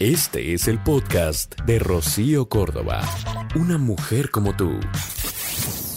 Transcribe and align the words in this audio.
Este 0.00 0.54
es 0.54 0.66
el 0.66 0.82
podcast 0.82 1.60
de 1.66 1.78
Rocío 1.78 2.48
Córdoba. 2.48 3.06
Una 3.54 3.76
mujer 3.76 4.30
como 4.30 4.56
tú. 4.56 4.80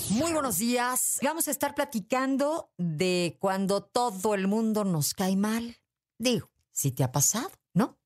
Muy 0.10 0.34
buenos 0.34 0.58
días. 0.58 1.20
Vamos 1.24 1.48
a 1.48 1.52
estar 1.52 1.74
platicando 1.74 2.74
de 2.78 3.38
cuando 3.40 3.82
todo 3.82 4.36
el 4.36 4.50
mundo 4.50 4.84
nos 4.84 5.14
cae 5.14 5.38
mal. 5.38 5.78
Digo, 6.20 6.52
si 6.74 6.92
te 6.92 7.06
ha 7.06 7.14
pasado, 7.14 7.50
¿no? 7.74 7.98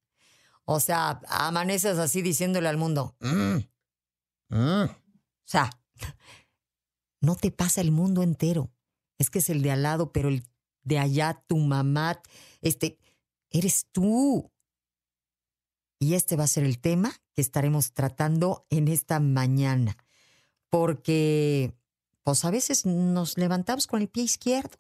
O 0.66 0.80
sea, 0.80 1.20
amaneces 1.30 1.98
así 1.98 2.22
diciéndole 2.22 2.70
al 2.70 2.78
mundo, 2.78 3.16
"Mm, 3.20 3.58
mm". 4.50 4.84
o 4.84 4.96
sea, 5.46 5.72
no 7.22 7.36
te 7.36 7.50
pasa 7.50 7.82
el 7.82 7.90
mundo 7.90 8.22
entero. 8.22 8.72
Es 9.18 9.32
que 9.32 9.40
es 9.40 9.50
el 9.50 9.64
de 9.64 9.72
al 9.72 9.82
lado, 9.82 10.12
pero 10.12 10.30
el 10.30 10.44
de 10.84 11.00
allá, 11.00 11.44
tu 11.48 11.58
mamá, 11.58 12.22
este, 12.62 13.00
eres 13.50 13.88
tú. 13.92 14.52
Y 16.00 16.14
este 16.14 16.36
va 16.36 16.44
a 16.44 16.48
ser 16.48 16.64
el 16.64 16.80
tema 16.80 17.14
que 17.34 17.42
estaremos 17.42 17.94
tratando 17.94 18.66
en 18.70 18.88
esta 18.88 19.20
mañana. 19.20 19.98
Porque, 20.70 21.74
pues 22.24 22.46
a 22.46 22.52
veces 22.52 22.86
nos 22.86 23.38
levantamos 23.38 23.88
con 23.88 24.02
el 24.02 24.10
pie 24.10 24.24
izquierdo. 24.24 24.78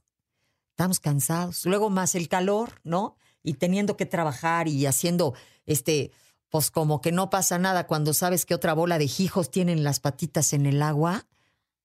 Estamos 0.71 0.99
cansados. 0.99 1.65
Luego 1.65 1.89
más 1.89 2.13
el 2.13 2.27
calor, 2.27 2.79
¿no? 2.83 3.17
Y 3.41 3.55
teniendo 3.55 3.97
que 3.97 4.05
trabajar 4.05 4.67
y 4.67 4.85
haciendo, 4.85 5.33
este, 5.65 6.11
pues 6.49 6.69
como 6.69 7.01
que 7.01 7.11
no 7.11 7.29
pasa 7.29 7.57
nada 7.57 7.87
cuando 7.87 8.13
sabes 8.13 8.45
que 8.45 8.53
otra 8.53 8.73
bola 8.73 8.97
de 8.99 9.09
hijos 9.17 9.49
tienen 9.49 9.83
las 9.83 9.99
patitas 9.99 10.53
en 10.53 10.65
el 10.65 10.81
agua. 10.81 11.25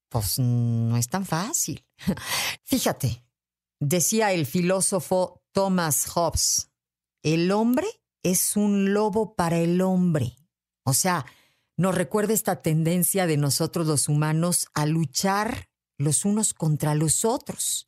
Pues 0.09 0.39
no 0.39 0.97
es 0.99 1.09
tan 1.09 1.25
fácil. 1.25 1.87
Fíjate, 2.65 3.25
decía 3.81 4.33
el 4.33 4.45
filósofo 4.45 5.43
Thomas 5.53 6.07
Hobbes, 6.07 6.71
el 7.23 7.51
hombre 7.51 8.02
es 8.23 8.57
un 8.57 8.93
lobo 8.95 9.35
para 9.35 9.59
el 9.59 9.81
hombre. 9.81 10.37
O 10.85 10.95
sea, 10.95 11.27
nos 11.77 11.95
recuerda 11.95 12.35
esta 12.35 12.63
tendencia 12.63 13.27
de 13.27 13.37
nosotros 13.37 13.87
los 13.87 14.09
humanos 14.09 14.69
a 14.75 14.87
luchar 14.87 15.69
los 15.99 16.25
unos 16.25 16.55
contra 16.55 16.95
los 16.95 17.25
otros. 17.25 17.87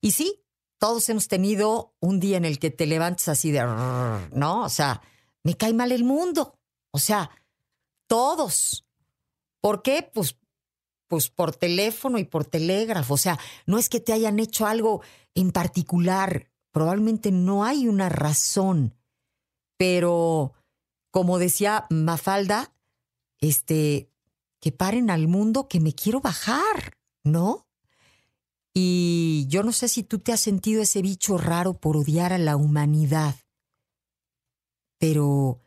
Y 0.00 0.12
sí, 0.12 0.44
todos 0.78 1.08
hemos 1.08 1.28
tenido 1.28 1.94
un 2.00 2.20
día 2.20 2.36
en 2.36 2.44
el 2.44 2.58
que 2.58 2.70
te 2.70 2.86
levantas 2.86 3.28
así 3.28 3.50
de, 3.50 3.60
¿no? 4.32 4.64
O 4.64 4.68
sea, 4.68 5.00
me 5.42 5.56
cae 5.56 5.72
mal 5.72 5.92
el 5.92 6.04
mundo. 6.04 6.58
O 6.90 6.98
sea, 6.98 7.30
todos. 8.06 8.86
¿Por 9.60 9.82
qué? 9.82 10.10
Pues, 10.12 10.38
pues 11.08 11.30
por 11.30 11.54
teléfono 11.54 12.18
y 12.18 12.24
por 12.24 12.44
telégrafo. 12.44 13.14
O 13.14 13.18
sea, 13.18 13.38
no 13.66 13.78
es 13.78 13.88
que 13.88 14.00
te 14.00 14.12
hayan 14.12 14.38
hecho 14.38 14.66
algo 14.66 15.02
en 15.34 15.52
particular. 15.52 16.50
Probablemente 16.70 17.30
no 17.30 17.64
hay 17.64 17.88
una 17.88 18.08
razón. 18.08 18.94
Pero, 19.76 20.52
como 21.10 21.38
decía 21.38 21.86
Mafalda, 21.90 22.74
este, 23.40 24.10
que 24.60 24.72
paren 24.72 25.10
al 25.10 25.28
mundo 25.28 25.68
que 25.68 25.80
me 25.80 25.94
quiero 25.94 26.20
bajar, 26.20 26.96
¿no? 27.22 27.66
Y 28.72 29.46
yo 29.48 29.62
no 29.62 29.72
sé 29.72 29.88
si 29.88 30.02
tú 30.02 30.18
te 30.18 30.32
has 30.32 30.40
sentido 30.40 30.82
ese 30.82 31.00
bicho 31.02 31.38
raro 31.38 31.74
por 31.74 31.96
odiar 31.96 32.32
a 32.32 32.38
la 32.38 32.56
humanidad, 32.56 33.36
pero 34.98 35.60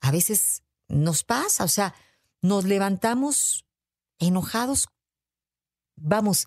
a 0.00 0.10
veces 0.10 0.62
nos 0.88 1.24
pasa, 1.24 1.64
o 1.64 1.68
sea, 1.68 1.94
nos 2.42 2.64
levantamos 2.64 3.64
enojados, 4.18 4.88
vamos, 5.96 6.46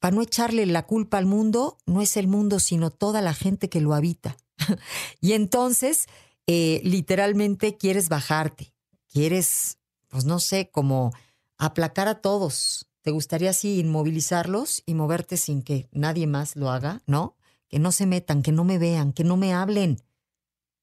para 0.00 0.14
no 0.14 0.22
echarle 0.22 0.66
la 0.66 0.86
culpa 0.86 1.18
al 1.18 1.26
mundo, 1.26 1.78
no 1.86 2.02
es 2.02 2.16
el 2.16 2.26
mundo, 2.26 2.58
sino 2.60 2.90
toda 2.90 3.22
la 3.22 3.32
gente 3.32 3.68
que 3.68 3.80
lo 3.80 3.94
habita. 3.94 4.36
y 5.20 5.32
entonces, 5.32 6.06
eh, 6.46 6.80
literalmente 6.84 7.76
quieres 7.76 8.08
bajarte, 8.08 8.72
quieres, 9.08 9.78
pues 10.08 10.24
no 10.24 10.38
sé, 10.40 10.70
como 10.70 11.12
aplacar 11.58 12.08
a 12.08 12.20
todos. 12.20 12.88
¿Te 13.02 13.10
gustaría 13.10 13.50
así 13.50 13.80
inmovilizarlos 13.80 14.82
y 14.84 14.94
moverte 14.94 15.36
sin 15.36 15.62
que 15.62 15.88
nadie 15.92 16.26
más 16.26 16.56
lo 16.56 16.70
haga? 16.70 17.02
¿No? 17.06 17.36
Que 17.68 17.78
no 17.78 17.92
se 17.92 18.06
metan, 18.06 18.42
que 18.42 18.52
no 18.52 18.64
me 18.64 18.78
vean, 18.78 19.12
que 19.12 19.24
no 19.24 19.36
me 19.36 19.54
hablen. 19.54 20.02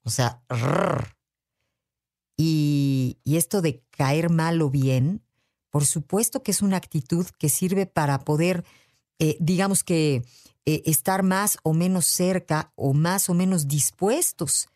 O 0.03 0.09
sea, 0.09 0.41
rrr. 0.49 1.15
y, 2.37 3.19
esto 3.25 3.61
de 3.61 3.83
caer 3.91 4.29
mal 4.29 4.61
o 4.61 4.69
bien, 4.69 5.21
por 5.69 5.85
supuesto 5.85 6.43
que 6.43 6.51
es 6.51 6.61
una 6.61 6.77
actitud 6.77 7.27
que 7.37 7.49
sirve 7.49 7.85
para 7.85 8.19
poder, 8.19 8.63
eh, 9.19 9.37
digamos 9.39 9.83
que, 9.83 10.23
eh, 10.69 10.83
estar 10.85 11.23
más 11.23 11.57
o 11.63 11.73
menos 11.73 12.05
cerca 12.05 12.73
o 12.75 12.93
más 12.93 13.29
o 13.29 13.33
menos 13.33 13.69
dispuestos 13.69 14.67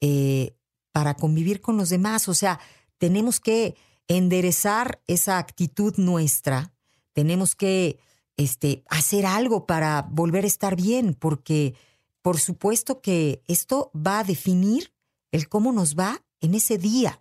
eh, 0.00 0.54
para 0.92 1.14
convivir 1.14 1.60
con 1.60 1.76
los 1.76 1.88
demás. 1.88 2.28
O 2.28 2.34
sea, 2.34 2.60
tenemos 2.98 3.40
que 3.40 3.74
enderezar 4.06 5.02
esa 5.08 5.38
actitud 5.38 5.94
nuestra, 5.96 6.72
tenemos 7.12 7.56
que 7.56 7.98
este, 8.36 8.84
hacer 8.88 9.26
algo 9.26 9.66
para 9.66 10.02
volver 10.02 10.44
a 10.44 10.46
estar 10.46 10.76
bien, 10.76 11.12
porque 11.12 11.74
por 12.22 12.38
supuesto 12.38 13.00
que 13.00 13.42
esto 13.48 13.90
va 13.96 14.20
a 14.20 14.24
definir 14.24 14.92
el 15.32 15.48
cómo 15.48 15.72
nos 15.72 15.96
va 15.96 16.22
en 16.40 16.54
ese 16.54 16.78
día, 16.78 17.20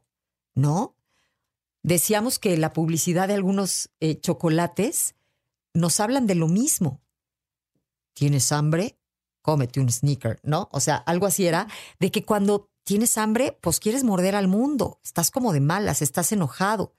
¿no? 0.54 0.96
Decíamos 1.82 2.38
que 2.38 2.56
la 2.56 2.72
publicidad 2.72 3.30
de 3.30 3.34
algunos 3.34 3.90
eh, 4.00 4.20
chocolates 4.20 5.16
nos 5.74 6.00
hablan 6.00 6.28
de 6.28 6.36
lo 6.36 6.48
mismo. 6.48 7.01
¿Tienes 8.14 8.52
hambre? 8.52 8.98
Cómete 9.42 9.80
un 9.80 9.92
sneaker, 9.92 10.40
¿no? 10.44 10.70
O 10.72 10.80
sea, 10.80 10.98
algo 10.98 11.26
así 11.26 11.46
era, 11.48 11.68
de 12.00 12.12
que 12.12 12.24
cuando 12.26 12.70
tienes 12.84 13.18
hambre, 13.18 13.58
pues 13.62 13.80
quieres 13.80 14.04
morder 14.04 14.36
al 14.36 14.48
mundo, 14.48 15.00
estás 15.04 15.32
como 15.32 15.54
de 15.54 15.62
malas, 15.62 16.02
estás 16.02 16.32
enojado. 16.32 16.94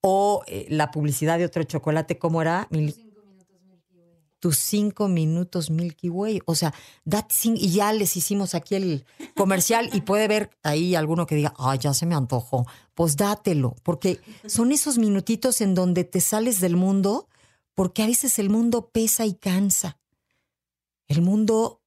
O 0.00 0.42
eh, 0.46 0.66
la 0.68 0.90
publicidad 0.92 1.38
de 1.38 1.44
otro 1.44 1.64
chocolate, 1.64 2.18
¿cómo 2.18 2.40
era? 2.40 2.68
Mil- 2.70 2.94
tus 4.40 4.56
cinco 4.58 5.08
minutos 5.08 5.68
Milky 5.70 6.08
Way. 6.08 6.42
O 6.46 6.54
sea, 6.54 6.72
that 7.08 7.24
thing- 7.26 7.56
y 7.58 7.70
ya 7.70 7.92
les 7.92 8.16
hicimos 8.16 8.54
aquí 8.54 8.76
el 8.76 9.04
comercial 9.36 9.90
y 9.92 10.02
puede 10.02 10.28
ver 10.28 10.50
ahí 10.62 10.94
alguno 10.94 11.26
que 11.26 11.34
diga, 11.34 11.52
ay, 11.58 11.78
ya 11.80 11.92
se 11.92 12.06
me 12.06 12.14
antojó. 12.14 12.64
Pues 12.94 13.16
dátelo, 13.16 13.74
porque 13.82 14.20
son 14.46 14.70
esos 14.70 14.98
minutitos 14.98 15.60
en 15.60 15.74
donde 15.74 16.04
te 16.04 16.20
sales 16.20 16.60
del 16.60 16.76
mundo, 16.76 17.28
porque 17.74 18.04
a 18.04 18.06
veces 18.06 18.38
el 18.38 18.50
mundo 18.50 18.90
pesa 18.92 19.26
y 19.26 19.34
cansa. 19.34 19.97
El 21.18 21.24
mundo, 21.24 21.82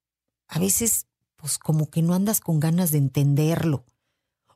a 0.49 0.59
veces, 0.59 1.07
pues 1.37 1.57
como 1.57 1.89
que 1.89 2.01
no 2.01 2.13
andas 2.13 2.41
con 2.41 2.59
ganas 2.59 2.91
de 2.91 2.97
entenderlo. 2.97 3.85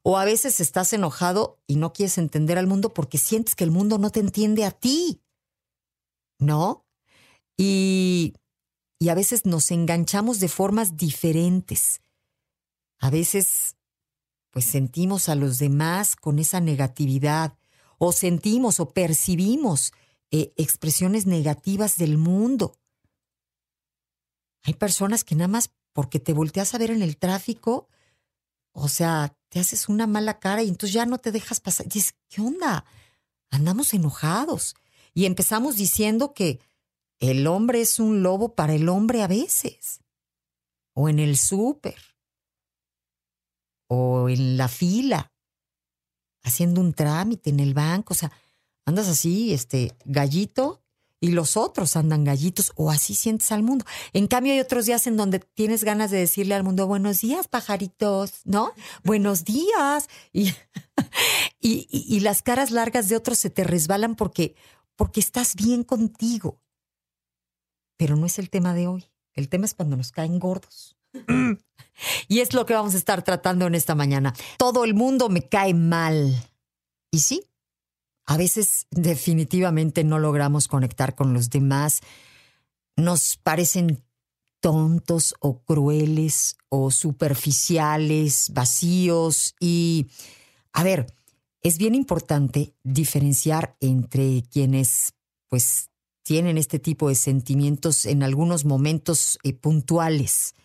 O 0.03 0.17
a 0.17 0.25
veces 0.25 0.59
estás 0.59 0.91
enojado 0.91 1.61
y 1.65 1.77
no 1.77 1.93
quieres 1.93 2.17
entender 2.17 2.57
al 2.57 2.67
mundo 2.67 2.93
porque 2.93 3.17
sientes 3.17 3.55
que 3.55 3.63
el 3.63 3.71
mundo 3.71 3.99
no 3.99 4.09
te 4.09 4.19
entiende 4.19 4.65
a 4.65 4.71
ti. 4.71 5.21
¿No? 6.39 6.85
Y, 7.55 8.33
y 8.99 9.07
a 9.07 9.15
veces 9.15 9.45
nos 9.45 9.71
enganchamos 9.71 10.41
de 10.41 10.49
formas 10.49 10.97
diferentes. 10.97 12.01
A 12.99 13.09
veces, 13.09 13.77
pues 14.51 14.65
sentimos 14.65 15.29
a 15.29 15.35
los 15.35 15.57
demás 15.57 16.17
con 16.17 16.37
esa 16.37 16.59
negatividad, 16.59 17.57
o 17.97 18.11
sentimos 18.11 18.81
o 18.81 18.89
percibimos 18.89 19.93
eh, 20.31 20.51
expresiones 20.57 21.27
negativas 21.27 21.95
del 21.95 22.17
mundo. 22.17 22.77
Hay 24.65 24.73
personas 24.73 25.23
que 25.23 25.35
nada 25.35 25.47
más 25.47 25.71
porque 25.93 26.19
te 26.19 26.33
volteas 26.33 26.73
a 26.73 26.79
ver 26.79 26.91
en 26.91 27.03
el 27.03 27.17
tráfico, 27.17 27.87
o 28.71 28.89
sea, 28.89 29.37
te 29.49 29.59
haces 29.59 29.87
una 29.87 30.07
mala 30.07 30.39
cara 30.39 30.63
y 30.63 30.67
entonces 30.67 30.93
ya 30.93 31.05
no 31.05 31.19
te 31.19 31.31
dejas 31.31 31.59
pasar. 31.61 31.87
Dices, 31.87 32.15
¿qué 32.27 32.41
onda? 32.41 32.83
Andamos 33.51 33.93
enojados. 33.93 34.75
Y 35.13 35.25
empezamos 35.25 35.75
diciendo 35.75 36.33
que 36.33 36.59
el 37.19 37.47
hombre 37.47 37.79
es 37.81 37.99
un 37.99 38.23
lobo 38.23 38.55
para 38.55 38.73
el 38.73 38.89
hombre 38.89 39.21
a 39.21 39.27
veces. 39.27 40.01
O 40.93 41.07
en 41.09 41.19
el 41.19 41.37
súper. 41.37 42.01
O 43.87 44.27
en 44.29 44.57
la 44.57 44.67
fila. 44.67 45.31
Haciendo 46.43 46.81
un 46.81 46.93
trámite 46.93 47.51
en 47.51 47.59
el 47.59 47.75
banco. 47.75 48.13
O 48.13 48.17
sea, 48.17 48.31
andas 48.83 49.07
así, 49.07 49.53
este, 49.53 49.95
gallito, 50.05 50.81
y 51.25 51.29
los 51.29 51.57
otros 51.57 51.95
andan 51.95 52.23
gallitos, 52.23 52.71
o 52.75 52.91
así 52.91 53.15
sientes 53.15 53.51
al 53.51 53.63
mundo. 53.63 53.85
En 54.13 54.27
cambio, 54.27 54.53
hay 54.53 54.59
otros 54.59 54.85
días 54.85 55.07
en 55.07 55.17
donde 55.17 55.39
tienes 55.39 55.83
ganas 55.83 56.11
de 56.11 56.17
decirle 56.19 56.55
al 56.55 56.63
mundo, 56.63 56.87
buenos 56.87 57.21
días, 57.21 57.47
pajaritos, 57.47 58.41
¿no? 58.45 58.71
buenos 59.03 59.43
días. 59.43 60.07
Y, 60.33 60.49
y, 61.61 61.87
y- 61.91 62.05
y 62.15 62.19
las 62.21 62.41
caras 62.41 62.71
largas 62.71 63.09
de 63.09 63.15
otros 63.15 63.37
se 63.39 63.49
te 63.49 63.63
resbalan 63.63 64.15
porque, 64.15 64.55
porque 64.95 65.19
estás 65.19 65.55
bien 65.55 65.83
contigo. 65.83 66.61
Pero 67.97 68.15
no 68.15 68.25
es 68.25 68.39
el 68.39 68.49
tema 68.49 68.73
de 68.73 68.87
hoy. 68.87 69.05
El 69.33 69.49
tema 69.49 69.65
es 69.65 69.73
cuando 69.73 69.95
nos 69.97 70.11
caen 70.11 70.39
gordos. 70.39 70.95
Y 72.27 72.41
es 72.41 72.53
lo 72.53 72.65
que 72.65 72.73
vamos 72.73 72.93
a 72.93 72.97
estar 72.97 73.23
tratando 73.23 73.67
en 73.67 73.73
esta 73.75 73.95
mañana. 73.95 74.33
Todo 74.57 74.83
el 74.83 74.93
mundo 74.93 75.29
me 75.29 75.47
cae 75.47 75.73
mal. 75.73 76.35
Y 77.09 77.19
sí, 77.19 77.45
a 78.25 78.37
veces 78.37 78.87
definitivamente 78.91 80.03
no 80.03 80.19
logramos 80.19 80.67
conectar 80.67 81.15
con 81.15 81.33
los 81.33 81.49
demás. 81.49 82.01
Nos 82.95 83.37
parecen 83.37 84.03
tontos 84.59 85.35
o 85.39 85.59
crueles 85.59 86.57
o 86.69 86.89
superficiales, 86.89 88.51
vacíos 88.53 89.53
y, 89.59 90.07
a 90.73 90.83
ver, 90.83 91.13
es 91.61 91.77
bien 91.77 91.93
importante 91.93 92.73
diferenciar 92.83 93.75
entre 93.79 94.43
quienes 94.51 95.13
pues 95.47 95.89
tienen 96.23 96.57
este 96.57 96.79
tipo 96.79 97.09
de 97.09 97.15
sentimientos 97.15 98.05
en 98.07 98.23
algunos 98.23 98.65
momentos 98.65 99.37
eh, 99.43 99.53
puntuales 99.53 100.55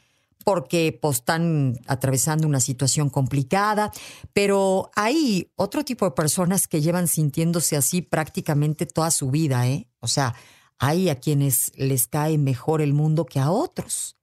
porque 0.44 0.98
pues, 1.00 1.18
están 1.18 1.78
atravesando 1.86 2.46
una 2.46 2.60
situación 2.60 3.10
complicada, 3.10 3.92
pero 4.32 4.90
hay 4.94 5.50
otro 5.56 5.84
tipo 5.84 6.04
de 6.04 6.12
personas 6.12 6.66
que 6.68 6.80
llevan 6.80 7.08
sintiéndose 7.08 7.76
así 7.76 8.02
prácticamente 8.02 8.86
toda 8.86 9.10
su 9.10 9.30
vida, 9.30 9.68
¿eh? 9.68 9.88
O 10.00 10.08
sea, 10.08 10.34
hay 10.78 11.10
a 11.10 11.20
quienes 11.20 11.72
les 11.76 12.06
cae 12.06 12.38
mejor 12.38 12.80
el 12.80 12.94
mundo 12.94 13.26
que 13.26 13.38
a 13.38 13.50
otros. 13.50 14.16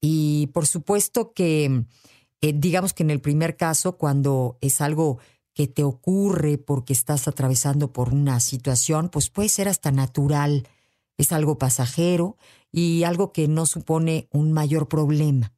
Y 0.00 0.48
por 0.48 0.66
supuesto 0.66 1.32
que, 1.32 1.84
eh, 2.40 2.52
digamos 2.54 2.92
que 2.92 3.02
en 3.02 3.10
el 3.10 3.20
primer 3.20 3.56
caso, 3.56 3.98
cuando 3.98 4.58
es 4.60 4.80
algo 4.80 5.18
que 5.54 5.66
te 5.66 5.82
ocurre 5.82 6.56
porque 6.56 6.92
estás 6.92 7.26
atravesando 7.26 7.92
por 7.92 8.14
una 8.14 8.38
situación, 8.38 9.08
pues 9.08 9.28
puede 9.28 9.48
ser 9.48 9.68
hasta 9.68 9.90
natural, 9.90 10.68
es 11.18 11.32
algo 11.32 11.58
pasajero 11.58 12.38
y 12.72 13.02
algo 13.02 13.32
que 13.32 13.48
no 13.48 13.66
supone 13.66 14.28
un 14.32 14.52
mayor 14.52 14.88
problema. 14.88 15.52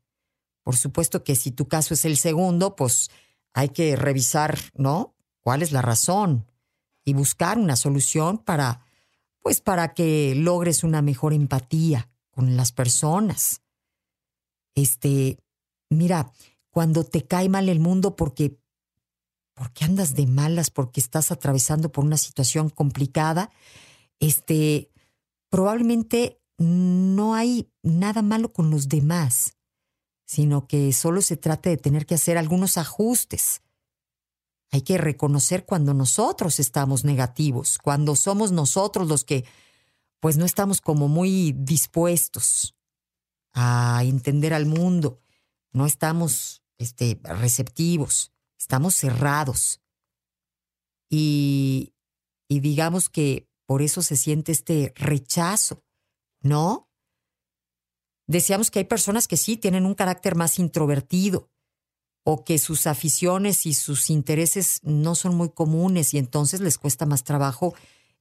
Por 0.65 0.77
supuesto 0.77 1.23
que 1.23 1.37
si 1.37 1.53
tu 1.53 1.69
caso 1.69 1.95
es 1.95 2.05
el 2.05 2.17
segundo, 2.17 2.75
pues 2.75 3.11
hay 3.53 3.69
que 3.69 3.95
revisar, 3.95 4.59
¿no? 4.75 5.15
¿Cuál 5.41 5.63
es 5.63 5.71
la 5.71 5.83
razón? 5.83 6.47
Y 7.05 7.13
buscar 7.13 7.59
una 7.59 7.77
solución 7.77 8.39
para 8.39 8.85
pues 9.43 9.61
para 9.61 9.95
que 9.95 10.35
logres 10.37 10.85
una 10.85 11.01
mejor 11.01 11.33
empatía 11.33 12.11
con 12.31 12.57
las 12.57 12.73
personas. 12.73 13.63
Este, 14.75 15.39
mira, 15.89 16.33
cuando 16.71 17.05
te 17.05 17.27
cae 17.27 17.49
mal 17.49 17.69
el 17.69 17.81
mundo 17.81 18.17
porque 18.17 18.59
porque 19.55 19.85
andas 19.85 20.15
de 20.15 20.27
malas, 20.27 20.71
porque 20.71 21.01
estás 21.01 21.31
atravesando 21.31 21.93
por 21.93 22.03
una 22.05 22.17
situación 22.17 22.71
complicada, 22.71 23.51
este, 24.19 24.91
probablemente 25.51 26.41
no 26.57 27.35
hay 27.35 27.71
nada 27.83 28.23
malo 28.23 28.53
con 28.53 28.71
los 28.71 28.89
demás, 28.89 29.59
sino 30.25 30.67
que 30.67 30.93
solo 30.93 31.21
se 31.21 31.37
trata 31.37 31.69
de 31.71 31.77
tener 31.77 32.07
que 32.07 32.15
hacer 32.15 32.39
algunos 32.39 32.79
ajustes 32.79 33.63
hay 34.71 34.83
que 34.83 34.99
reconocer 34.99 35.65
cuando 35.65 35.95
nosotros 35.95 36.61
estamos 36.61 37.05
negativos, 37.05 37.79
cuando 37.79 38.15
somos 38.15 38.53
nosotros 38.53 39.09
los 39.09 39.25
que 39.25 39.45
pues 40.21 40.37
no 40.37 40.45
estamos 40.45 40.81
como 40.81 41.09
muy 41.09 41.53
dispuestos 41.57 42.77
a 43.53 44.03
entender 44.05 44.55
al 44.55 44.67
mundo, 44.67 45.23
no 45.73 45.87
estamos 45.87 46.63
este, 46.79 47.19
receptivos, 47.25 48.33
estamos 48.59 48.95
cerrados. 48.95 49.81
Y, 51.09 51.95
y 52.47 52.61
digamos 52.61 53.09
que 53.09 53.49
por 53.71 53.83
eso 53.83 54.03
se 54.03 54.17
siente 54.17 54.51
este 54.51 54.93
rechazo, 54.97 55.85
¿no? 56.43 56.91
Decíamos 58.27 58.69
que 58.69 58.81
hay 58.81 58.85
personas 58.85 59.29
que 59.29 59.37
sí 59.37 59.57
tienen 59.57 59.87
un 59.87 59.95
carácter 59.95 60.35
más 60.35 60.59
introvertido, 60.59 61.53
o 62.25 62.45
que 62.45 62.59
sus 62.59 62.89
aficiones 62.89 63.67
y 63.67 63.75
sus 63.75 64.11
intereses 64.11 64.81
no 64.83 65.15
son 65.15 65.37
muy 65.37 65.51
comunes 65.51 66.15
y 66.15 66.19
entonces 66.19 66.61
les 66.61 66.79
cuesta 66.79 67.07
más 67.07 67.23
trabajo 67.23 67.73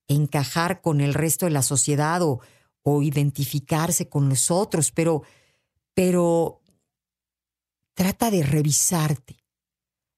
encajar 0.08 0.82
con 0.82 1.02
el 1.02 1.16
resto 1.16 1.48
de 1.48 1.52
la 1.52 1.64
sociedad 1.64 2.22
o, 2.22 2.42
o 2.84 3.02
identificarse 3.02 4.08
con 4.08 4.30
los 4.30 4.52
otros, 4.52 4.92
pero, 4.92 5.24
pero 5.96 6.62
trata 7.96 8.30
de 8.30 8.44
revisarte. 8.44 9.36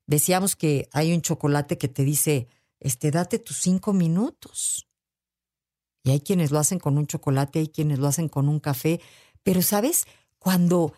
Decíamos 0.07 0.57
que 0.57 0.89
hay 0.91 1.13
un 1.13 1.21
chocolate 1.21 1.77
que 1.77 1.87
te 1.87 2.03
dice, 2.03 2.49
este, 2.81 3.11
date 3.11 3.39
tus 3.39 3.59
cinco 3.59 3.93
minutos. 3.93 4.90
Y 6.03 6.11
hay 6.11 6.21
quienes 6.21 6.51
lo 6.51 6.59
hacen 6.59 6.79
con 6.79 6.97
un 6.97 7.07
chocolate, 7.07 7.59
hay 7.59 7.67
quienes 7.67 7.99
lo 7.99 8.07
hacen 8.07 8.27
con 8.29 8.49
un 8.49 8.59
café, 8.59 8.99
pero 9.43 9.61
sabes, 9.61 10.05
cuando 10.39 10.93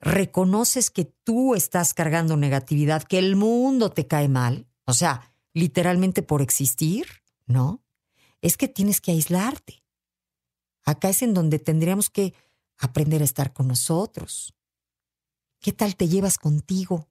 reconoces 0.00 0.90
que 0.90 1.04
tú 1.04 1.54
estás 1.54 1.94
cargando 1.94 2.36
negatividad, 2.36 3.02
que 3.02 3.18
el 3.18 3.36
mundo 3.36 3.90
te 3.90 4.06
cae 4.06 4.28
mal, 4.28 4.66
o 4.86 4.94
sea, 4.94 5.32
literalmente 5.52 6.22
por 6.22 6.42
existir, 6.42 7.06
¿no? 7.46 7.82
Es 8.40 8.56
que 8.56 8.68
tienes 8.68 9.00
que 9.00 9.12
aislarte. 9.12 9.84
Acá 10.84 11.10
es 11.10 11.22
en 11.22 11.34
donde 11.34 11.58
tendríamos 11.58 12.08
que 12.10 12.34
aprender 12.78 13.20
a 13.20 13.26
estar 13.26 13.52
con 13.52 13.68
nosotros. 13.68 14.54
¿Qué 15.60 15.72
tal 15.72 15.94
te 15.94 16.08
llevas 16.08 16.38
contigo? 16.38 17.08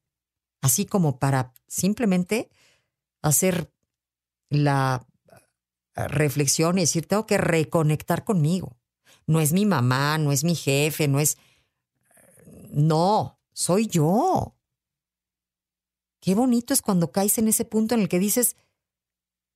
Así 0.62 0.86
como 0.86 1.20
para 1.20 1.54
simplemente 1.68 2.50
hacer 3.22 3.72
la 4.50 5.06
reflexión 6.08 6.78
y 6.78 6.82
decir, 6.82 7.08
tengo 7.08 7.26
que 7.26 7.38
reconectar 7.38 8.24
conmigo. 8.24 8.78
No 9.28 9.40
es 9.40 9.54
mi 9.54 9.66
mamá, 9.66 10.18
no 10.18 10.32
es 10.32 10.44
mi 10.44 10.56
jefe, 10.56 11.08
no 11.08 11.20
es 11.20 11.38
no, 12.72 13.40
soy 13.54 13.88
yo. 13.88 14.56
Qué 16.22 16.36
bonito 16.36 16.74
es 16.74 16.82
cuando 16.82 17.12
caes 17.12 17.38
en 17.38 17.48
ese 17.48 17.66
punto 17.66 17.96
en 17.96 18.02
el 18.02 18.10
que 18.10 18.20
dices, 18.20 18.56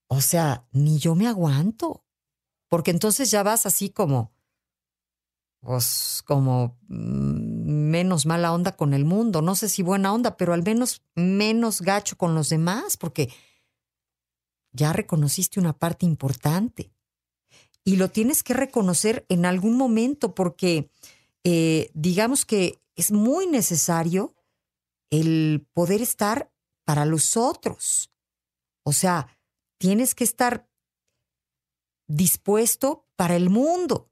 o 0.08 0.22
sea, 0.22 0.68
ni 0.72 0.98
yo 0.98 1.16
me 1.16 1.28
aguanto. 1.28 2.06
Porque 2.70 2.92
entonces 2.92 3.30
ya 3.30 3.44
vas 3.44 3.66
así 3.66 3.90
como, 3.90 4.34
pues 5.60 6.24
como 6.26 6.80
mm, 6.88 7.90
menos 7.92 8.26
mala 8.26 8.52
onda 8.54 8.76
con 8.76 8.94
el 8.94 9.06
mundo. 9.06 9.42
No 9.42 9.56
sé 9.56 9.70
si 9.70 9.84
buena 9.84 10.14
onda, 10.14 10.38
pero 10.38 10.54
al 10.54 10.64
menos 10.64 11.04
menos 11.16 11.82
gacho 11.82 12.18
con 12.18 12.34
los 12.34 12.50
demás, 12.50 12.98
porque 12.98 13.32
ya 14.74 14.92
reconociste 14.92 15.60
una 15.60 15.78
parte 15.78 16.06
importante. 16.06 16.92
Y 17.86 17.96
lo 17.96 18.10
tienes 18.10 18.44
que 18.44 18.54
reconocer 18.54 19.26
en 19.30 19.46
algún 19.46 19.78
momento 19.78 20.36
porque 20.36 20.90
eh, 21.44 21.92
digamos 21.94 22.46
que 22.46 22.82
es 22.96 23.12
muy 23.12 23.48
necesario 23.48 24.34
el 25.10 25.68
poder 25.74 26.02
estar 26.02 26.52
para 26.86 27.06
los 27.06 27.38
otros. 27.38 28.12
O 28.84 28.94
sea, 28.94 29.28
tienes 29.78 30.16
que 30.16 30.24
estar 30.24 30.70
dispuesto 32.08 33.08
para 33.16 33.36
el 33.36 33.50
mundo. 33.50 34.12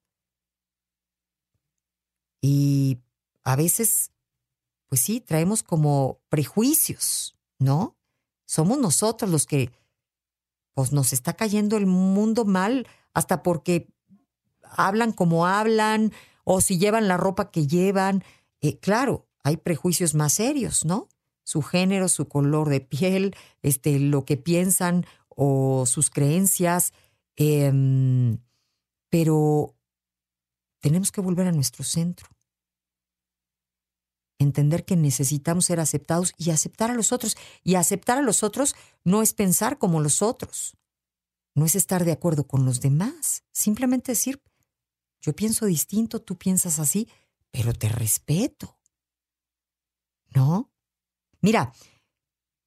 Y 2.42 3.00
a 3.44 3.56
veces, 3.56 4.12
pues 4.88 5.02
sí, 5.02 5.22
traemos 5.22 5.64
como 5.64 6.22
prejuicios, 6.30 7.38
¿no? 7.60 7.98
Somos 8.46 8.80
nosotros 8.80 9.30
los 9.30 9.46
que, 9.46 9.72
pues 10.74 10.92
nos 10.92 11.14
está 11.14 11.34
cayendo 11.34 11.78
el 11.78 11.86
mundo 11.86 12.46
mal, 12.46 12.88
hasta 13.14 13.44
porque 13.44 13.88
hablan 14.64 15.12
como 15.12 15.46
hablan, 15.46 16.12
o 16.44 16.62
si 16.62 16.78
llevan 16.78 17.08
la 17.08 17.18
ropa 17.18 17.52
que 17.52 17.68
llevan, 17.68 18.24
eh, 18.62 18.80
claro, 18.80 19.28
hay 19.44 19.58
prejuicios 19.58 20.14
más 20.14 20.34
serios, 20.34 20.86
¿no? 20.86 21.10
Su 21.44 21.62
género, 21.62 22.08
su 22.08 22.28
color 22.28 22.70
de 22.70 22.82
piel, 22.82 23.36
este, 23.62 24.00
lo 24.00 24.26
que 24.26 24.38
piensan 24.38 25.06
o 25.30 25.86
sus 25.86 26.10
creencias, 26.10 26.94
em, 27.36 28.38
pero 29.10 29.76
tenemos 30.80 31.12
que 31.12 31.22
volver 31.22 31.48
a 31.48 31.52
nuestro 31.52 31.84
centro. 31.84 32.28
Entender 34.42 34.86
que 34.86 34.96
necesitamos 34.96 35.66
ser 35.66 35.80
aceptados 35.80 36.34
y 36.36 36.50
aceptar 36.50 36.90
a 36.90 36.96
los 36.96 37.12
otros. 37.12 37.38
Y 37.64 37.76
aceptar 37.76 38.18
a 38.18 38.24
los 38.24 38.42
otros 38.42 38.76
no 39.04 39.22
es 39.22 39.36
pensar 39.36 39.78
como 39.78 40.02
los 40.02 40.24
otros. 40.24 40.76
No 41.54 41.66
es 41.66 41.76
estar 41.76 42.06
de 42.06 42.12
acuerdo 42.12 42.48
con 42.48 42.66
los 42.66 42.82
demás. 42.82 43.44
Simplemente 43.52 44.14
decir, 44.14 44.42
yo 45.20 45.36
pienso 45.36 45.68
distinto, 45.68 46.24
tú 46.24 46.40
piensas 46.40 46.80
así, 46.80 47.08
pero 47.52 47.72
te 47.74 47.88
respeto. 47.88 48.80
¿No? 50.34 50.72
Mira, 51.42 51.72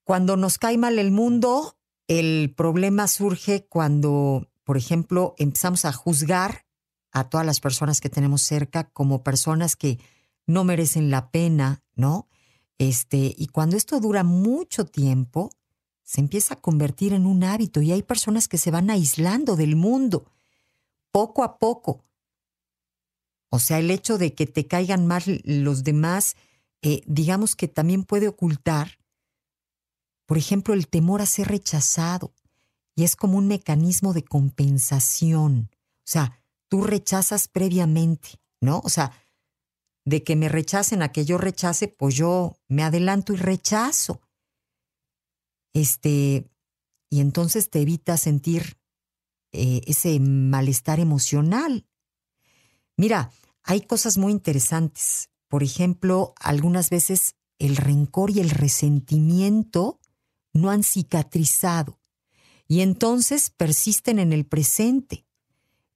cuando 0.05 0.37
nos 0.37 0.59
cae 0.59 0.79
mal 0.79 1.01
el 1.01 1.11
mundo, 1.11 1.77
el 2.07 2.55
problema 2.57 3.09
surge 3.09 3.67
cuando, 3.67 4.49
por 4.63 4.77
ejemplo, 4.77 5.35
empezamos 5.39 5.87
a 5.87 5.93
juzgar 5.93 6.67
a 7.11 7.29
todas 7.29 7.45
las 7.45 7.59
personas 7.59 8.01
que 8.01 8.11
tenemos 8.11 8.43
cerca 8.43 8.91
como 8.91 9.25
personas 9.25 9.75
que 9.75 9.99
no 10.47 10.65
merecen 10.65 11.11
la 11.11 11.31
pena, 11.31 11.83
¿no? 11.95 12.29
Este, 12.79 13.35
y 13.37 13.47
cuando 13.49 13.77
esto 13.77 14.01
dura 14.01 14.25
mucho 14.25 14.85
tiempo, 14.85 15.51
se 16.03 16.21
empieza 16.21 16.55
a 16.55 16.61
convertir 16.61 17.13
en 17.13 17.27
un 17.27 17.45
hábito 17.45 17.81
y 17.81 17.93
hay 17.93 18.03
personas 18.03 18.49
que 18.49 18.59
se 18.59 18.71
van 18.71 18.91
aislando 18.91 19.57
del 19.57 19.77
mundo 19.77 20.27
poco 21.11 21.45
a 21.45 21.59
poco 21.59 22.03
o 23.55 23.61
sea, 23.61 23.79
el 23.79 23.93
hecho 23.93 24.19
de 24.19 24.35
que 24.35 24.49
te 24.49 24.67
caigan 24.67 25.07
mal 25.07 25.23
los 25.45 25.85
demás, 25.85 26.35
eh, 26.83 27.03
digamos 27.07 27.55
que 27.55 27.69
también 27.69 28.03
puede 28.03 28.27
ocultar, 28.27 28.99
por 30.27 30.39
ejemplo, 30.39 30.75
el 30.75 30.89
temor 30.89 31.23
a 31.23 31.27
ser 31.27 31.47
rechazado. 31.47 32.35
Y 32.97 33.05
es 33.05 33.15
como 33.15 33.39
un 33.39 33.47
mecanismo 33.47 34.13
de 34.13 34.25
compensación. 34.25 35.71
O 35.73 36.03
sea, 36.03 36.43
tú 36.67 36.83
rechazas 36.83 37.47
previamente, 37.47 38.41
¿no? 38.61 38.81
O 38.83 38.89
sea, 38.89 39.13
de 40.05 40.23
que 40.23 40.37
me 40.37 40.49
rechacen 40.49 41.03
a 41.03 41.13
que 41.13 41.25
yo 41.25 41.39
rechace, 41.39 41.89
pues 41.89 42.15
yo 42.15 42.59
me 42.69 42.83
adelanto 42.83 43.33
y 43.33 43.37
rechazo. 43.37 44.21
Este, 45.73 46.51
y 47.11 47.21
entonces 47.21 47.71
te 47.71 47.81
evita 47.81 48.17
sentir 48.17 48.79
eh, 49.53 49.81
ese 49.87 50.21
malestar 50.21 51.01
emocional. 51.01 51.87
Mira, 52.97 53.31
hay 53.63 53.81
cosas 53.81 54.19
muy 54.19 54.33
interesantes. 54.33 55.31
Por 55.49 55.63
ejemplo, 55.63 56.35
algunas 56.41 56.91
veces 56.91 57.37
el 57.59 57.77
rencor 57.77 58.31
y 58.31 58.41
el 58.41 58.51
resentimiento 58.51 60.01
no 60.53 60.71
han 60.71 60.83
cicatrizado 60.83 61.99
y 62.67 62.81
entonces 62.81 63.51
persisten 63.51 64.19
en 64.19 64.33
el 64.33 64.47
presente 64.47 65.27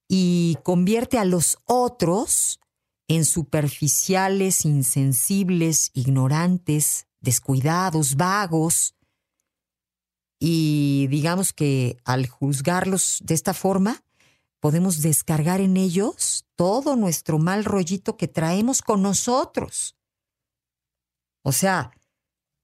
y 0.07 0.57
convierte 0.63 1.17
a 1.17 1.25
los 1.25 1.57
otros 1.65 2.59
en 3.09 3.25
superficiales, 3.25 4.65
insensibles, 4.65 5.89
ignorantes, 5.95 7.07
descuidados, 7.19 8.15
vagos. 8.15 8.95
Y 10.39 11.07
digamos 11.07 11.51
que 11.51 11.97
al 12.05 12.27
juzgarlos 12.27 13.19
de 13.23 13.33
esta 13.33 13.55
forma, 13.55 14.03
podemos 14.59 15.01
descargar 15.01 15.59
en 15.59 15.75
ellos 15.75 16.45
todo 16.55 16.95
nuestro 16.95 17.39
mal 17.39 17.65
rollito 17.65 18.15
que 18.15 18.27
traemos 18.27 18.83
con 18.83 19.01
nosotros. 19.01 19.97
O 21.41 21.51
sea, 21.51 21.91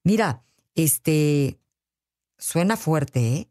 mira, 0.04 0.44
este 0.76 1.58
suena 2.38 2.76
fuerte, 2.76 3.34
¿eh? 3.34 3.50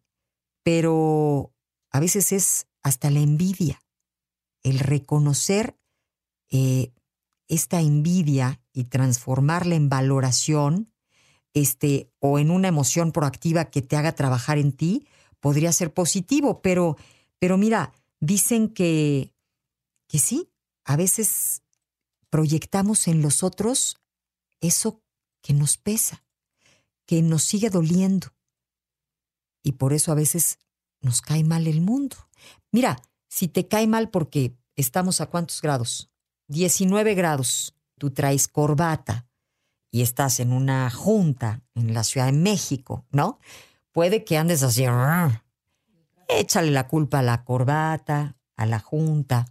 pero 0.63 1.53
a 1.91 1.99
veces 1.99 2.31
es 2.31 2.67
hasta 2.83 3.11
la 3.11 3.19
envidia, 3.19 3.83
el 4.63 4.79
reconocer 4.79 5.77
eh, 6.51 6.93
esta 7.47 7.81
envidia 7.81 8.61
y 8.73 8.85
transformarla 8.85 9.75
en 9.75 9.89
valoración, 9.89 10.91
este, 11.53 12.11
o 12.19 12.37
en 12.39 12.51
una 12.51 12.67
emoción 12.67 13.11
proactiva 13.11 13.65
que 13.65 13.81
te 13.81 13.95
haga 13.95 14.13
trabajar 14.13 14.57
en 14.57 14.73
ti, 14.73 15.07
podría 15.39 15.71
ser 15.71 15.93
positivo, 15.93 16.61
pero, 16.61 16.97
pero 17.39 17.57
mira, 17.57 17.93
dicen 18.19 18.67
que, 18.69 19.33
que 20.07 20.19
sí, 20.19 20.49
a 20.83 20.97
veces 20.97 21.63
proyectamos 22.29 23.07
en 23.07 23.21
los 23.21 23.43
otros 23.43 23.97
eso 24.59 25.01
que 25.41 25.53
nos 25.53 25.77
pesa, 25.77 26.25
que 27.05 27.21
nos 27.21 27.43
sigue 27.43 27.69
doliendo. 27.69 28.33
Y 29.63 29.73
por 29.73 29.93
eso 29.93 30.11
a 30.11 30.15
veces 30.15 30.59
nos 31.01 31.21
cae 31.21 31.43
mal 31.43 31.67
el 31.67 31.81
mundo. 31.81 32.17
Mira, 32.71 33.01
si 33.29 33.47
te 33.47 33.67
cae 33.67 33.87
mal 33.87 34.09
porque 34.09 34.57
estamos 34.75 35.21
a 35.21 35.27
cuántos 35.27 35.61
grados? 35.61 36.11
19 36.47 37.15
grados. 37.15 37.75
Tú 37.97 38.11
traes 38.11 38.47
corbata 38.47 39.27
y 39.91 40.01
estás 40.01 40.39
en 40.39 40.51
una 40.51 40.89
junta 40.89 41.61
en 41.73 41.93
la 41.93 42.03
Ciudad 42.03 42.27
de 42.27 42.33
México, 42.33 43.05
¿no? 43.11 43.39
Puede 43.91 44.25
que 44.25 44.37
andes 44.37 44.61
así, 44.61 44.85
échale 46.27 46.71
la 46.71 46.87
culpa 46.87 47.19
a 47.19 47.23
la 47.23 47.43
corbata, 47.45 48.35
a 48.57 48.65
la 48.65 48.79
junta, 48.79 49.45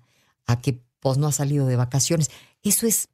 a 0.46 0.60
que 0.60 0.82
pues 1.00 1.18
no 1.18 1.28
ha 1.28 1.32
salido 1.32 1.66
de 1.66 1.76
vacaciones. 1.76 2.30
Eso 2.62 2.86
es 2.86 3.08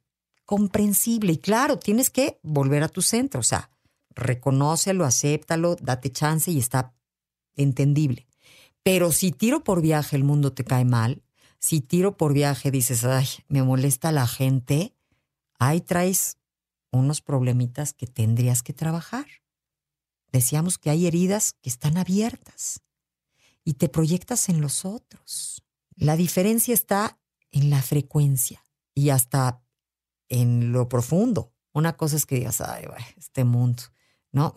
comprensible 0.45 1.33
y 1.33 1.37
claro, 1.37 1.79
tienes 1.79 2.09
que 2.09 2.39
volver 2.43 2.83
a 2.83 2.89
tu 2.89 3.01
centro, 3.01 3.39
o 3.39 3.43
sea, 3.43 3.69
reconócelo, 4.09 5.05
acéptalo, 5.05 5.75
date 5.75 6.11
chance 6.11 6.51
y 6.51 6.59
está 6.59 6.93
entendible. 7.55 8.27
Pero 8.83 9.11
si 9.11 9.31
tiro 9.31 9.63
por 9.63 9.81
viaje 9.81 10.15
el 10.15 10.23
mundo 10.23 10.51
te 10.53 10.63
cae 10.63 10.85
mal, 10.85 11.21
si 11.61 11.79
tiro 11.79 12.17
por 12.17 12.33
viaje 12.33 12.71
dices, 12.71 13.05
ay, 13.05 13.27
me 13.47 13.63
molesta 13.63 14.11
la 14.11 14.27
gente, 14.27 14.95
ahí 15.59 15.79
traes 15.79 16.37
unos 16.91 17.21
problemitas 17.21 17.93
que 17.93 18.07
tendrías 18.07 18.63
que 18.63 18.73
trabajar. 18.73 19.27
Decíamos 20.31 20.79
que 20.79 20.89
hay 20.89 21.05
heridas 21.05 21.53
que 21.61 21.69
están 21.69 21.97
abiertas 21.97 22.81
y 23.63 23.75
te 23.75 23.89
proyectas 23.89 24.49
en 24.49 24.59
los 24.59 24.85
otros. 24.85 25.63
La 25.95 26.15
diferencia 26.15 26.73
está 26.73 27.19
en 27.51 27.69
la 27.69 27.81
frecuencia 27.81 28.63
y 28.95 29.09
hasta 29.09 29.61
en 30.29 30.71
lo 30.71 30.89
profundo. 30.89 31.53
Una 31.73 31.95
cosa 31.95 32.15
es 32.15 32.25
que 32.25 32.35
digas, 32.35 32.59
ay, 32.61 32.85
este 33.17 33.43
mundo, 33.43 33.83
¿no? 34.31 34.55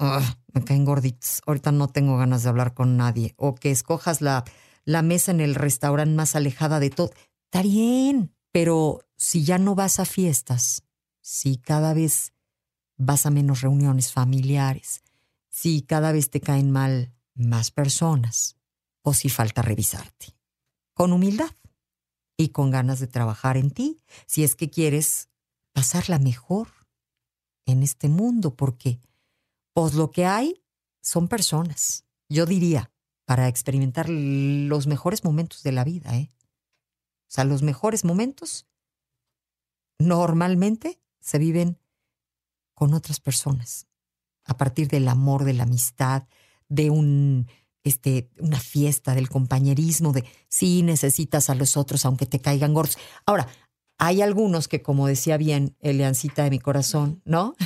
me 0.54 0.64
caen 0.64 0.86
gorditos, 0.86 1.42
ahorita 1.46 1.70
no 1.70 1.88
tengo 1.88 2.16
ganas 2.16 2.44
de 2.44 2.48
hablar 2.48 2.72
con 2.72 2.96
nadie. 2.96 3.34
O 3.36 3.54
que 3.54 3.70
escojas 3.70 4.22
la, 4.22 4.44
la 4.84 5.02
mesa 5.02 5.30
en 5.30 5.40
el 5.40 5.54
restaurante 5.54 6.14
más 6.14 6.36
alejada 6.36 6.80
de 6.80 6.90
todo. 6.90 7.12
Está 7.44 7.62
bien, 7.62 8.34
pero 8.52 9.00
si 9.16 9.44
ya 9.44 9.58
no 9.58 9.74
vas 9.74 10.00
a 10.00 10.04
fiestas, 10.04 10.84
si 11.20 11.56
cada 11.56 11.94
vez 11.94 12.32
vas 12.96 13.26
a 13.26 13.30
menos 13.30 13.60
reuniones 13.60 14.12
familiares, 14.12 15.02
si 15.48 15.82
cada 15.82 16.12
vez 16.12 16.30
te 16.30 16.40
caen 16.40 16.70
mal 16.70 17.14
más 17.34 17.70
personas, 17.70 18.56
o 19.02 19.14
si 19.14 19.28
falta 19.28 19.62
revisarte. 19.62 20.36
Con 20.94 21.12
humildad 21.12 21.50
y 22.36 22.48
con 22.48 22.70
ganas 22.70 23.00
de 23.00 23.06
trabajar 23.06 23.56
en 23.56 23.70
ti, 23.70 24.02
si 24.26 24.44
es 24.44 24.56
que 24.56 24.70
quieres 24.70 25.28
pasarla 25.72 26.18
mejor 26.18 26.68
en 27.66 27.82
este 27.82 28.08
mundo, 28.08 28.56
porque 28.56 29.00
pues 29.72 29.94
lo 29.94 30.10
que 30.10 30.24
hay 30.24 30.64
son 31.02 31.28
personas. 31.28 32.04
Yo 32.28 32.46
diría, 32.46 32.90
para 33.24 33.48
experimentar 33.48 34.08
los 34.08 34.86
mejores 34.86 35.24
momentos 35.24 35.62
de 35.62 35.72
la 35.72 35.84
vida, 35.84 36.16
¿eh? 36.16 36.30
O 37.26 37.32
sea, 37.34 37.44
los 37.44 37.62
mejores 37.62 38.04
momentos 38.04 38.66
normalmente 39.98 41.00
se 41.20 41.38
viven 41.38 41.78
con 42.74 42.92
otras 42.92 43.20
personas, 43.20 43.86
a 44.44 44.56
partir 44.56 44.88
del 44.88 45.08
amor, 45.08 45.44
de 45.44 45.54
la 45.54 45.62
amistad, 45.62 46.28
de 46.68 46.90
un 46.90 47.46
este, 47.84 48.30
una 48.38 48.58
fiesta 48.58 49.14
del 49.14 49.28
compañerismo, 49.28 50.12
de 50.12 50.24
sí 50.48 50.82
necesitas 50.82 51.50
a 51.50 51.54
los 51.54 51.76
otros 51.76 52.04
aunque 52.06 52.26
te 52.26 52.40
caigan 52.40 52.72
gordos. 52.72 52.98
Ahora, 53.26 53.46
hay 53.98 54.22
algunos 54.22 54.68
que, 54.68 54.82
como 54.82 55.06
decía 55.06 55.36
bien 55.36 55.76
Eliancita 55.80 56.44
de 56.44 56.50
mi 56.50 56.58
corazón, 56.58 57.22
¿no? 57.24 57.54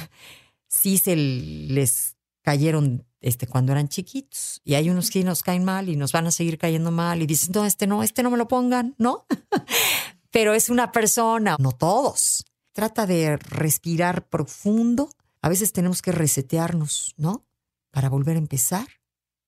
Sí 0.71 0.99
se 0.99 1.17
les 1.17 2.19
cayeron 2.43 3.08
este, 3.21 3.47
cuando 3.47 3.73
eran 3.73 3.89
chiquitos. 3.89 4.61
Y 4.65 4.75
hay 4.75 4.91
unos 4.91 5.11
que 5.11 5.25
nos 5.25 5.43
caen 5.43 5.65
mal 5.65 5.89
y 5.89 5.97
nos 5.97 6.13
van 6.13 6.27
a 6.27 6.31
seguir 6.31 6.59
cayendo 6.59 6.91
mal 6.91 7.23
y 7.23 7.27
dicen, 7.27 7.53
no, 7.55 7.65
este 7.65 7.87
no, 7.87 8.03
este 8.03 8.23
no 8.23 8.31
me 8.31 8.37
lo 8.37 8.49
pongan, 8.49 8.95
¿no? 8.99 9.27
Pero 10.31 10.55
es 10.55 10.69
una 10.69 10.93
persona, 10.93 11.57
no 11.59 11.73
todos. 11.73 12.45
Trata 12.73 13.07
de 13.07 13.37
respirar 13.37 14.29
profundo. 14.29 15.11
A 15.43 15.49
veces 15.49 15.73
tenemos 15.73 16.03
que 16.03 16.13
resetearnos, 16.13 17.15
¿no? 17.17 17.47
Para 17.91 18.09
volver 18.09 18.37
a 18.37 18.41
empezar 18.41 18.87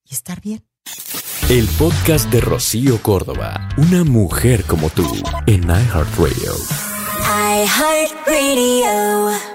y 0.05 0.15
estar 0.15 0.41
bien. 0.41 0.65
El 1.49 1.69
podcast 1.79 2.31
de 2.31 2.41
Rocío 2.41 3.03
Córdoba, 3.03 3.69
una 3.77 4.05
mujer 4.05 4.65
como 4.65 4.89
tú, 4.89 5.05
en 5.47 5.65
iHeartRadio. 5.65 6.55
iHeartRadio. 7.65 9.50